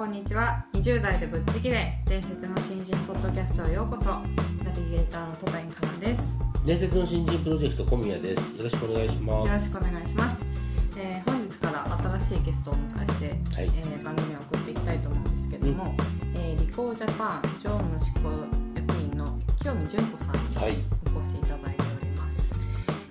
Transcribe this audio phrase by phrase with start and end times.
[0.00, 0.64] こんにちは。
[0.72, 2.02] 20代でぶっちぎれ。
[2.06, 4.04] 伝説の新人ポッドキャストへようこそ。
[4.06, 4.22] ナ
[4.74, 6.38] ビゲーターの戸谷香奈です。
[6.64, 8.56] 伝説の新人プロジェクト小宮です。
[8.56, 9.48] よろしくお願いします。
[9.48, 10.42] よろしくお願いします、
[10.96, 13.36] えー本日から新しいゲストをお迎えして、はい。
[13.66, 15.94] えー番組を送っていきたいと思うんですけども、
[16.34, 18.30] えーリコージャパン常務執行
[18.74, 20.78] 役員の清見純子さんにはい。
[21.14, 22.54] お越しいただいております、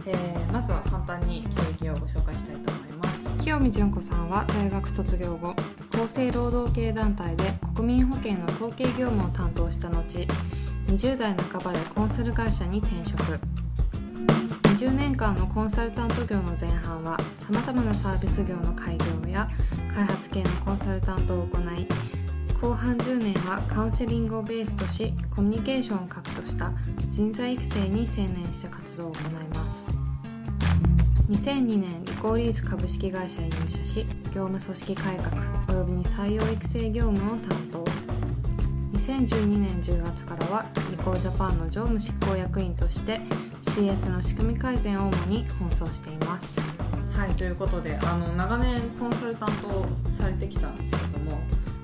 [0.08, 3.30] えーまずは簡単に経歴をご紹介したいと思います。
[3.44, 5.53] 清見純子さんは大学卒業後
[6.00, 10.02] 厚生労働系団体で国民保険の統計業務を担当した後
[10.88, 13.22] 20代半ばでコンサル会社に転職。
[14.64, 19.50] 20年間のコンサルタント業の前半はさまざまなサービス業の開業や
[19.94, 21.86] 開発系のコンサルタントを行い
[22.61, 26.72] 後半10年はカウンセリングをベースとしコミュニケーションを核とした
[27.09, 29.98] 人材育成に専念した活動を行います。
[31.30, 37.86] 2002年リコーリーズ株式会社へ入社し業務組織改革およびに採用育成業務を担当。
[38.97, 43.21] 2012年10月からはリコージャパンの常務執行役員として
[43.61, 46.59] CS の仕組み改善を主に奔走しています。
[47.11, 51.39] はいということであの長年コンサルタントをされてきたんですけども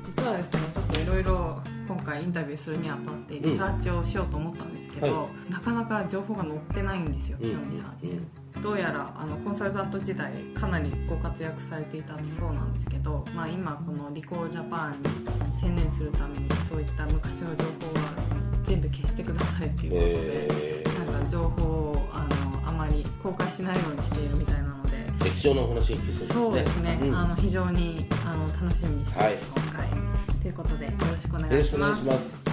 [0.07, 7.47] 実はですねちょっといろいろ今回インタビューするにあたってリサーチをしようと思ったんですけど、うんはなかなか情報が載ってないんですようん。
[7.47, 8.13] 清美さんに。
[8.13, 22.27] うんどうやらあのコンサルタント時代かなりご活躍されていたそうなんですけど、まあ、今このリコージャパンに専念するためにそういった昔の情報は全部消してくださいっていうことで、えなんか情報をあ
[22.63, 24.97] のあまり公開しないようにしているみたいなので。
[24.97, 26.97] ー、歴史のお話そうですね。
[26.99, 27.15] そうん。
[27.15, 29.37] あの非常にあの楽しみにしてます、はい。
[29.55, 30.15] 今回。
[30.45, 32.44] ということでよろしくお願いします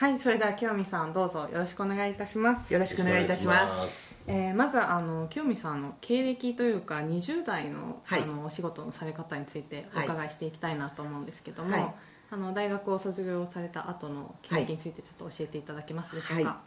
[0.00, 2.72] はいそれでは清美さんどうぞよろしくお願いいたします。
[2.72, 4.24] よろしくお願いいたします。
[4.26, 8.22] えーまずはあの清美さんの経歴というか20代の,、はい。
[8.22, 10.06] あのお仕事のされ方についておはい。
[10.06, 11.94] 伺いしていきたいなと思うんですけども、はい。
[12.30, 16.44] あの大学を卒業された後の経歴についてちょっと教えていただけますでしょうはい。
[16.46, 16.60] か、。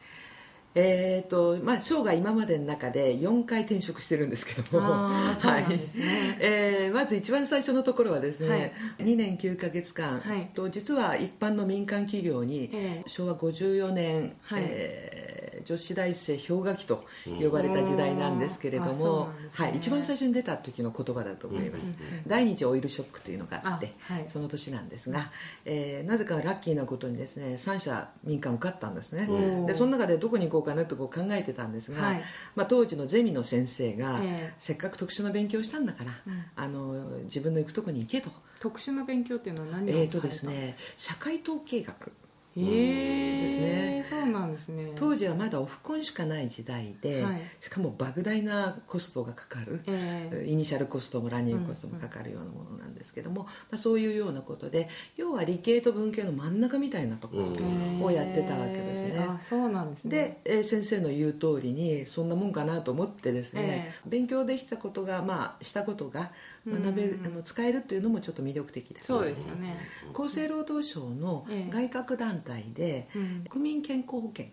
[0.76, 6.38] えっ、とまあ生涯今までの中で4回転職してるんですけども、あーそうなんですね。
[6.40, 8.72] えーまず一番最初のところはですね、はい。
[9.10, 10.50] 2年9ヶ月間、はい。
[10.54, 13.10] と実は一般の民間企業に、ええ。
[13.10, 14.64] 昭和54年、はい。
[14.66, 19.50] えー女子大生氷河期と呼ばれた時代なんですけれども、ね。
[19.54, 24.26] はい、一番最初に出た時の言葉だと思います、うんうんうん第二次オイルショックというのがあってあはい。
[24.28, 25.32] その年なんですが、
[25.66, 29.66] えーなぜかラッキーなことにですね3社民間受かったんですね、うん。
[29.66, 32.24] でその中でどこに行こうかなとこう考えてたんですが、はい。
[32.56, 34.54] まあ、当時のゼミの先生が、ええ。
[34.58, 36.46] せっかく特殊な勉強をしたんだから、うん。
[36.56, 36.94] あの
[37.24, 42.08] 自分の行くとこに行けと,、特殊な勉強っていうのは何をさえーれたとですね、社会統計学。
[42.08, 42.23] えー、
[42.62, 44.06] ですね。
[44.10, 44.92] そうなんですね。
[44.96, 47.42] 当時はまだオフコンしかない時代で、はい。
[47.60, 59.28] しかも莫大なコストがかかる、えイニシャルコストもランニングコストもかかるようなものなんですけども、まあ、そういうようなことで要は理系と文系の真ん中みたいなところ、をやってたわけですね。
[59.48, 60.12] そうなんですね。
[60.12, 64.10] で、えー先生の言う通りにそんなもんかなと思ってですね、え。
[64.10, 66.32] 勉強できたことが、まあ、したことが
[66.68, 69.78] 学べる、うんあの使えるっていうのもちょっと魅力的ですそうですよね、
[70.14, 71.72] 厚生労働省のええ。
[71.72, 73.46] 外郭団体でうん。
[73.50, 74.48] 国民健康保険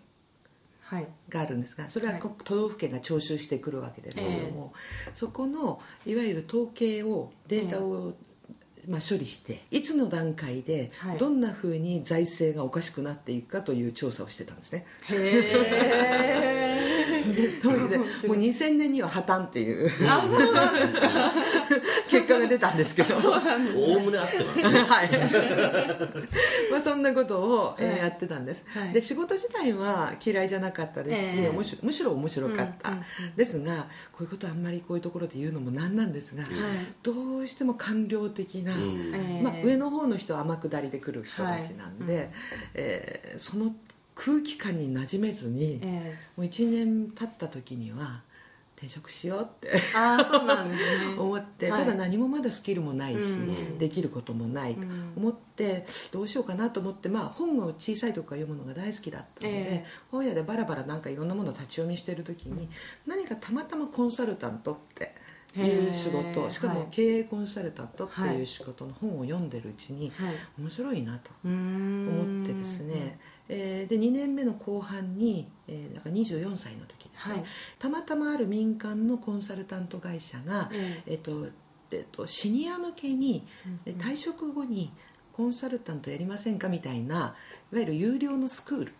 [0.81, 1.07] はい。
[1.29, 4.73] があるんですがそれは都道府県が徴収してくるわけですけれども、
[5.13, 8.13] そこのいわゆる統計をデータを、
[8.89, 11.17] まあ、処理していつの段階ではい。
[11.17, 16.70] どんなふうに財政がおかしくなっていくかという調査をしてたんですね、へえ
[17.61, 17.97] 当時で。
[17.97, 18.07] もう
[18.37, 19.89] 2000年には破綻っていう。
[22.09, 23.15] 結果が出たんですけど。
[23.75, 24.69] おおむね合ってますね。
[24.83, 25.09] はい。
[26.71, 27.99] まあそんなことを、えーはい。
[27.99, 28.93] やってたんです、はい。
[28.93, 31.55] で仕事自体は嫌いじゃなかったですし、ええ。
[31.55, 33.01] むしむしろ面白かった、うんうん
[33.35, 36.43] ですがこういうことあんまりこういうところで言うのもなんなんですが、
[37.03, 39.11] どうしても官僚的な、うん。
[39.13, 39.41] ええ。
[39.41, 42.29] まあ、上の方の人は天下りで来る人たちなんで、はい。
[42.73, 43.73] えーその
[44.23, 48.21] 空気感に馴染めずに、えもう1年経った時には
[48.75, 51.13] 転職しようってああそうなんですね。
[51.17, 51.85] 思って、はい。
[51.85, 53.77] ただ何もまだスキルもないし、うん。
[53.77, 55.13] できることもないとうん。
[55.17, 59.85] 思って、どうしようかなと思って、まあ、本を小さい時から読むのが大好きだったので、ええ。
[60.09, 62.67] 本屋でバラバラなんかいろんなものを立ち読みしてる時に、
[63.05, 65.13] 何かたまたまコンサルタントって
[65.59, 68.37] いう仕へ事しかも経営コンサルタントってはい。
[68.37, 70.35] いう仕事の本を読んでるうちに、はい。
[70.57, 73.19] 面白いなと思ってですね、
[73.53, 77.43] えーで2年目の後半に、えーだから24歳の時ですね、はい。
[77.77, 81.47] たまたまある民間のコンサルタント会社が、ええっと
[81.91, 83.79] えっと、シニア向けにうん。
[83.85, 84.91] え退職後に
[85.33, 86.69] コンサルタントやりませんか？
[86.69, 87.15] みたいな
[87.71, 88.93] いわゆる有料のスクール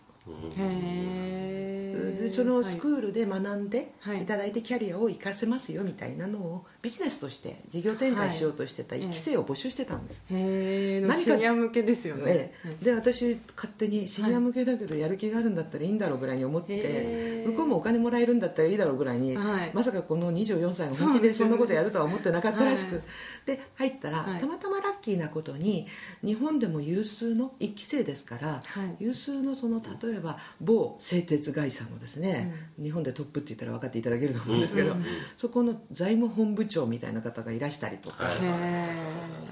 [2.22, 4.22] でそのスクールで学んではい。
[4.22, 9.06] いただいてキャリアを生かせますよみたいなのをビジネスとして事業展開しようとしてたはい。
[9.06, 12.24] 1期生を募集してたんです、へえ何かシニア向けですよね。
[12.28, 12.86] ええ。
[12.86, 19.72] で私勝手にシニア向けだけどやる気があるんだったらいいんだろうぐらいに思って、向こうもお金もらえるんだったらいいだろうぐらいに、はい。
[19.74, 23.04] まさかこの24歳が本気でそんなことやるとは思ってなかったらしく、はい
[23.46, 24.40] で入ったら、はい。
[24.40, 25.88] たまたまラッキーなことに
[26.24, 29.04] 日本でも有数の1期生ですから、はい。
[29.04, 30.11] 有数のその例えば
[30.60, 35.04] 某製鉄会社のですね、日本でトップって言ったら分かっていただけると思うんですけど、うん
[35.38, 38.30] そこの財務本部長みたいな方がいらしたりとか、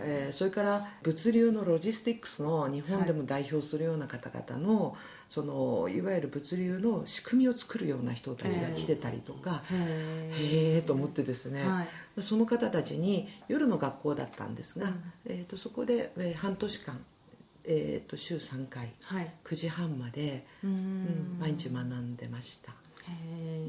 [0.02, 4.96] えーそれから物流のロジスティックスの日本でも代表するような方々の,、
[5.28, 11.84] そのいわゆる物流の仕組みを作るような人たちが来てたりとか、えへへえと思ってですね、は
[12.18, 12.22] い。
[12.22, 15.04] その方たちに夜の学校だったんですが、うん。
[15.26, 17.00] えー、とそこで、えー半年間、
[17.64, 22.74] えー、と週3回はい9時半まで、うん毎日学んでました。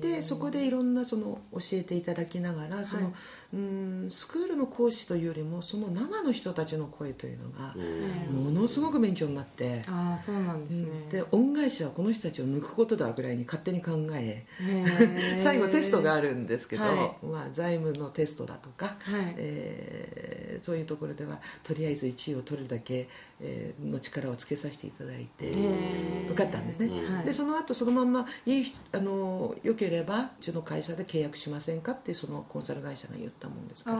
[0.00, 3.12] でそこでいろんなその教えていただきながらその、はい
[3.52, 8.44] うんスクールの講師というよりもその生の人たちの声というのがうん。
[8.44, 10.88] ものすごく勉強になって、ああそうなんですね。
[11.10, 14.46] で恩返しはこの人たちを抜くことだぐらいに勝手に考え
[15.38, 17.26] 最後テストがあるんですけど、はい。
[17.26, 19.34] まあ、財務のテストだとか、はい。
[19.36, 23.08] えーそういうところではとりあえず1位を取るだけ、
[23.40, 27.24] えーの力をつけさせていただいて受かったんですね、はい。
[27.24, 29.19] でその後そのまんまいいあの
[29.62, 33.96] よければうちの会社で契約しませんかってそのコンサル会社が言ったもんですから。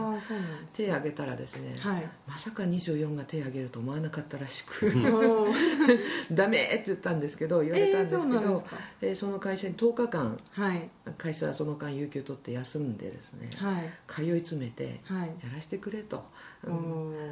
[0.73, 2.03] 手を挙げたらですね、すはい。
[2.27, 4.91] まさか24が手を挙げると思わなかったらしく。
[6.31, 8.81] ダメって言ったんですけど言われたんですけどですか。
[9.01, 10.89] えーその会社に10日間はい。
[11.17, 13.89] 会社はその間有給取って休んでですねはい。
[14.07, 15.27] 通い詰めてはい。
[15.27, 16.25] やらせてくれと、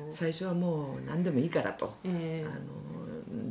[0.10, 2.80] 最初はもう何でもいいからと、えあの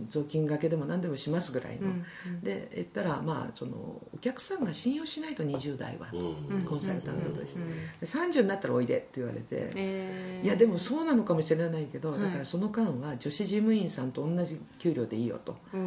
[0.09, 2.41] 雑巾がけでも何でもしますぐらいの、うんうん。
[2.41, 3.77] で言ったらまあその
[4.15, 6.17] お客さんが信用しないと20代は、う
[6.59, 6.65] ん。
[6.65, 10.47] コンサルタントとして、うんうんうんで30になったらおいでって言われて、えー。
[10.47, 12.23] いやでもそうなのかもしれないけど、はい。
[12.23, 15.81] だからその間は女子事務員さんと同じ給料でいいよと、うん。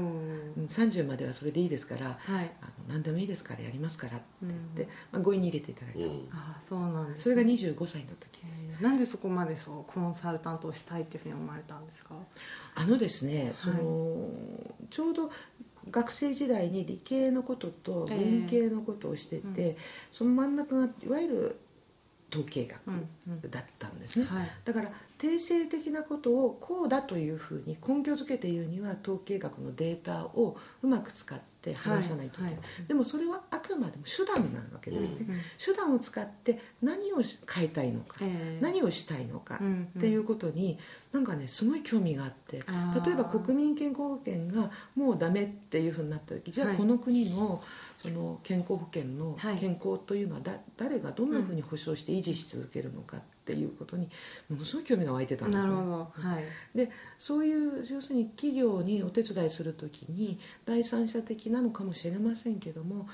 [0.58, 2.52] うん30まではそれでいいですからはい。
[2.62, 7.24] あの何でもいいですからやりますからってうん言って、まあ、強引に入れていただいた、うんああそうなんですね。
[7.24, 8.84] それが25歳の時です、えー。
[8.84, 12.16] なんでそこまでそうコンサルタントをしたいっていうふうに思われたんですか？
[12.76, 14.30] あのですねその、
[14.90, 15.32] ちょうど
[15.90, 18.18] 学生時代に理系のこととええ。
[18.18, 19.78] 文系のことをしてて、
[20.12, 21.60] その真ん中がいわゆる
[22.32, 23.42] 統計学うんうん。
[23.50, 24.50] だったんですね、はい。
[24.64, 35.42] だから定性的なことをこうだというふうに根拠づけて言うには統計学のデータをうまく使って話さないといけない、はいでもそれはあくまでも手段なわけですね、うんうん。
[35.64, 38.58] 手段を使って何をし変えたいのか、え。
[38.60, 39.60] ー何をしたいのか
[39.98, 40.78] っていうことに
[41.12, 42.58] なんかねすごい興味があって
[43.06, 46.78] 例えば国民健康保険がもうダメっていうふうになった時じゃあはい。
[46.78, 47.64] この国の
[48.02, 49.58] その健康保険のはい。
[49.58, 54.10] 健康というのはだ誰がどんなふうに保障して維持し続けるのかっていうことに
[54.50, 55.74] ものすごい興味が湧いてたんですね。
[55.74, 56.40] は
[56.74, 56.78] い。
[56.78, 63.08] でそういう要するに企業にお手伝いする時に第三者的なのかもしれませんけども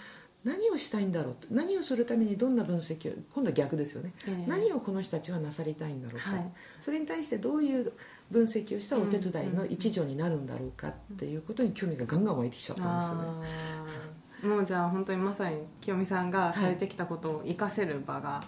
[0.44, 4.50] 何をしたいんだろうと何をするためにどんな分析を今度は逆ですよね、ええ。
[4.50, 6.52] 何をこの人たちはなさりたいんだろうか、はい。
[6.82, 7.92] それに対してどういう
[8.32, 14.56] 分析をしたらお手伝いの一助になるんだろうかっていうことに興味がガンガン湧いてきちゃったんですよね。
[14.56, 18.40] もうじゃあ本当にまさに清美さんがされてきたことを活かせる場が、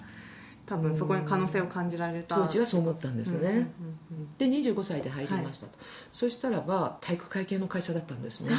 [0.69, 2.35] 多分そこに可能性を感じられた。
[2.35, 3.69] 当時はそう思ったんですよね、うんうんうん
[4.38, 5.77] で25歳で入りましたと、
[6.13, 8.51] そしたらば体育会系の会社だったんですね。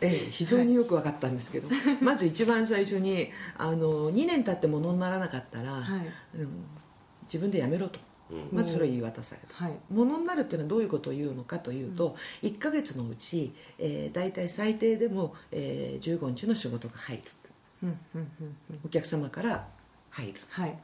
[0.00, 1.68] ええ非常によく分かったんですけど。
[2.00, 6.38] まず一番最初にあの2年経ってものにならなかったら、はい。
[6.38, 6.48] うん
[7.24, 7.98] 自分でやめろと。
[8.30, 8.48] うん。
[8.52, 9.72] まずそれを言い渡された、はい。
[9.92, 17.22] ものになるっていうのはどういうことを言うのかというと、1ヶ月のうち、えー、大体最低でも、えー、15日の仕事が入る。
[17.82, 18.80] うんうんうんうん。
[18.84, 19.66] お客様から
[20.10, 20.40] 入る。
[20.48, 20.78] はい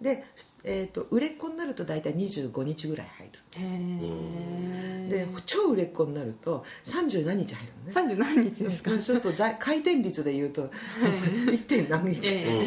[0.00, 0.24] で、
[0.64, 3.60] えー、と売れっ子になると大体25日ぐらい入るです。
[3.60, 7.92] へえで超売れっ子になると30何日入るのね。
[7.92, 8.90] 三十何日ですか？
[8.90, 10.70] そうすると在回転率でいうと
[11.46, 11.62] 1.
[11.66, 12.66] 点何人か、え。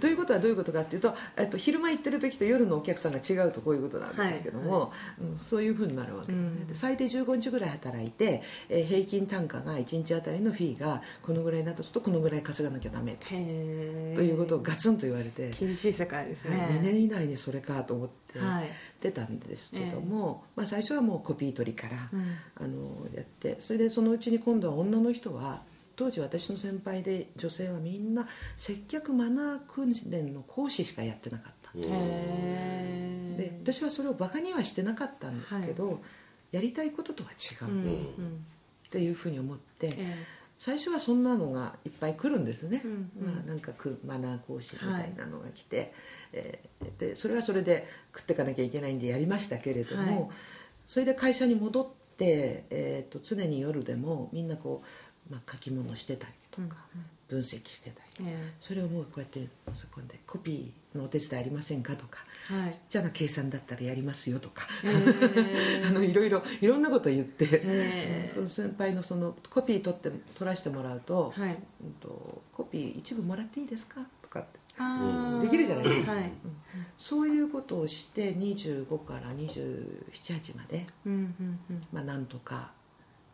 [0.00, 6.66] ということはどういうことかっていうと、えっと、昼間行ってる時と夜のお客さんが違うとこういうことなんですけども、うんそういうふうになるわけ、うん。
[6.66, 13.32] で最低15日ぐらい働いて、えー平均単価が1日あたりのフィーがこのぐらいだとするとこのぐらい稼がなきゃダメと
[14.22, 18.70] いうことをガツンと言われて、厳しい世界ですね2年以内にそれかと思ってはい。
[19.00, 22.36] 出たんですけども、まあ、最初はもうコピー取りから、うん。
[22.56, 25.62] あのやってそれでそのうちに今度は女の人は
[25.96, 28.26] 当時私の先輩で女性はみんな
[28.56, 31.84] 接客マナー訓練の講師しかやってなかった、うん。
[31.84, 36.00] へで私はそれをバカにはしてなかったんですけど、
[36.52, 37.86] やりたいこととは違う、うんうっ
[38.22, 38.44] ん
[38.90, 40.26] ていうふうに思って、え
[40.60, 43.34] 最初はそんなのがいっぱい来るんですね、うんうん。
[43.34, 45.94] まあ、なんかくマナー講師みたいなのが来て、
[46.34, 50.30] えーでそれはそれで食っていかなきゃいけないんでやりましたけれども、はい。
[50.86, 51.86] それで会社に戻っ
[52.18, 54.82] て、えー、と常に夜でもみんなこ
[55.30, 56.76] う、まあ、書き物してたりとか、
[57.30, 58.28] 分析してたり。
[58.28, 58.52] ええ。
[58.58, 62.18] それをもうこうやってパソコンでコピーのお手伝いありませんかとか。
[62.50, 62.72] えはい。
[62.72, 65.84] ちっちゃな計算だったらやりますよとか、へえ。
[65.86, 71.56] あのいろいろいろんなこと言って、へー その先輩のそのコピー取って取らせてもらうと,、はい。
[71.82, 74.58] うんと「コピー一部もらっていいですか?」とかって。
[75.42, 76.12] できるじゃないですか。
[76.12, 76.32] はい。
[76.96, 81.82] そういうことをして25から278まで、うんうんうん。
[81.92, 82.72] まあ、なんとか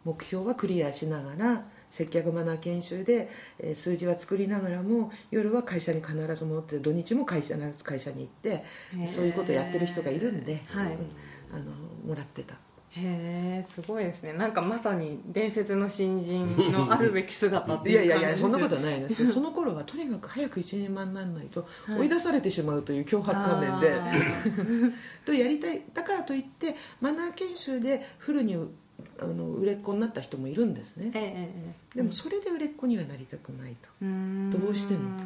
[0.04, 3.28] 目標はクリアしながら接客マナー研修で、
[3.58, 8.64] えー数字は作りながらも夜は会社に必ず戻って土日も会社必ず会社に行って
[9.06, 10.86] そういうことをやってる人がいるんで、はい。
[10.86, 10.96] うん
[11.52, 11.64] あの
[12.06, 12.54] もらってた。
[12.90, 14.32] へえすごいですね。
[14.32, 19.16] なんかまさに伝説の新人のあるべき姿っていいうやい感じですやいやそんなことはないんです。
[19.16, 22.00] けどその頃はとにかく早く一人前にならないとはい。
[22.00, 23.92] 追い出されてしまうという脅迫観念で、
[25.26, 28.56] とやりたいだからといってマナー研修でフルに
[29.18, 31.10] あの売れっ子になった人もいるんですね。
[31.14, 34.50] ええええでもそれで売れっ子にはなりたくないうーん。
[34.50, 35.18] どうしても。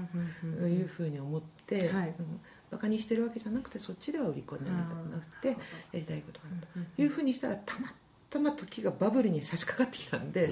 [0.61, 2.15] というふうに思って、はい。
[2.19, 2.41] うん。
[2.71, 5.57] バカにしてるわけじゃなくてそっちでは売り子になりたくなくてや
[5.95, 7.93] りたいことがあるうんというふうにしたらたま
[8.31, 10.49] たま時がバブルに差し掛かってきたんで、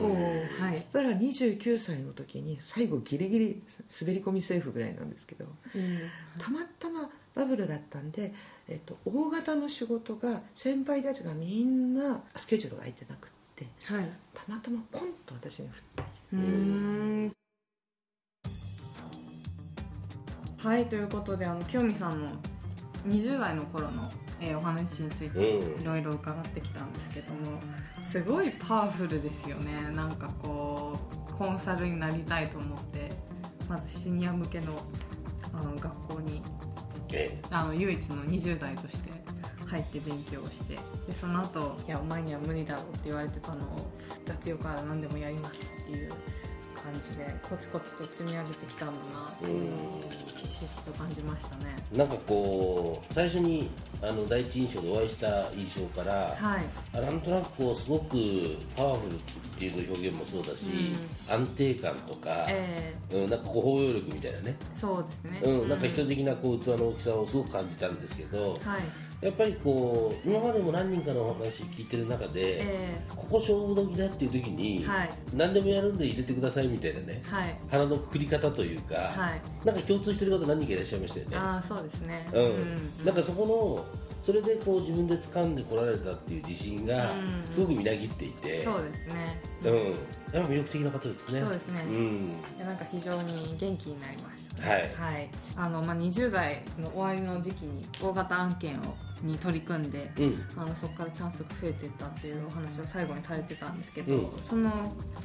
[0.61, 0.77] はい。
[0.77, 3.63] そしたら29歳の時に最後ギリギリ
[4.01, 5.45] 滑り込みセーフぐらいなんですけど。
[5.77, 5.99] うん。
[6.39, 8.35] たまたまバブルだったんで、
[8.69, 14.11] えっと、大型の仕事が先輩たちがみんなスケジュールが空いてなくってはい。
[14.35, 16.09] たまたまポンと私に降ってきて。
[16.35, 16.39] うー
[17.27, 17.33] ん。
[20.59, 22.31] はいということであの清美さんの
[23.07, 24.11] 20代の頃の、
[24.41, 25.81] えーお話についてうん。
[25.81, 27.59] いろいろ伺ってきたんですけども
[28.11, 29.73] すごいパワフルですよね。
[29.95, 30.99] なんかこ
[31.31, 33.09] うコンサルになりたいと思って
[33.69, 34.75] まずシニア向けの
[35.55, 36.43] あの学校に
[37.51, 39.11] あの唯一の20代として
[39.67, 43.93] 入って勉強してでその後いやお前には無理だろうって言われてたのを
[44.25, 46.11] 雑用から何でもやりますっていう
[46.89, 49.73] 感じでコツコツと積み上げてきたんだなっていう
[50.37, 51.77] ひしひしと感じましたね。
[51.93, 56.65] えなんかこう最初にあの第一印象でお会いした印象から、はい。
[56.95, 58.17] あなんとなくこうすごく
[58.75, 59.19] パワフルっ
[59.59, 60.67] ていう表現もそうだし、
[61.29, 65.41] 安定感とか、えうん、なんかこう包容力みたいなね、ー、そうですね。
[65.45, 69.09] うん、なんか人的なこう器の大きさをすごく感じたんですけど、はい。
[69.21, 75.09] やっぱりこう今までも何人かのお話聞いてる中で、えここ勝負時だっていう時に、はい。
[75.35, 77.23] 何でもやるんで入れてくださいみたいなね。
[77.25, 77.57] ー、はい。
[77.71, 79.67] 鼻のくくり方というか、はい。
[79.67, 81.37] なんか共通してる方何人かいらっしゃいましたよね。
[81.37, 82.27] ああそうですね。
[82.33, 83.05] うん。
[83.05, 89.41] なんかそこのそれでこう自分で掴んでこられたっていう自信がうんすごくみなぎっていて、そうですね。
[89.65, 89.85] うん、やっ
[90.33, 91.41] ぱ魅力的な方ですね。
[91.43, 91.83] そうですね。
[91.87, 92.27] うん、
[92.59, 104.71] なんか非常に元気になりました、はいはいあのまあ、20代の終わりの時期に大型案件をに取り組んで、うん、あのそこからチャンスが増えていったっていうお話を最後にされてたんですけど、うんその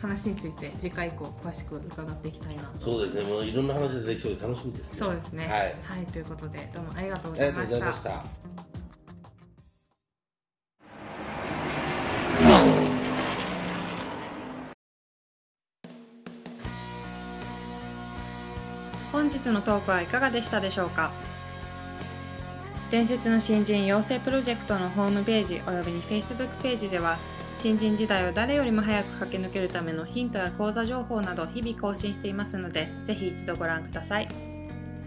[0.01, 3.29] 話について次回以降詳しく伺っていきたいなとそうですね。
[3.29, 4.99] もういろんな話が出てきそうで楽しみですね。
[4.99, 5.47] そうですね
[5.83, 6.05] はい。
[6.07, 8.42] ということでどうもありがとうございました。
[19.43, 21.11] 日のトークはいかがでしたでしょうか？
[22.91, 27.17] 伝説の新人養成プロジェクトのホームページおよびに Facebook ページでは
[27.55, 34.27] 新人時代を誰よりも早く駆け抜けるためのヒントや講座情報など日々更新していますのでぜひ一度ご覧ください。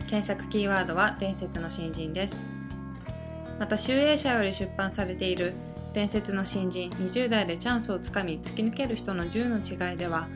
[0.08, 2.46] 検索キーワードは伝説の新人です。
[3.58, 5.54] また集英社より出版されている
[5.94, 10.28] 伝説の新人20代でチャンスをつかみ突き抜ける人の10の違いでは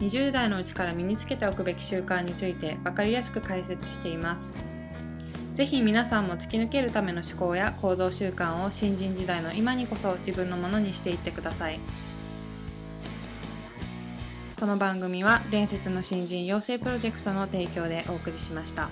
[0.00, 4.54] 20代のうちから身につけておくべき習慣について分かりやすく解説しています
[5.54, 11.80] ぜひ皆さんも突き抜けるための思考や行動習慣を新人時代の今にこそ自分のものにしていってください
[14.58, 18.90] この番組は伝説の新人養成プロジェクトの提供でお送りしました。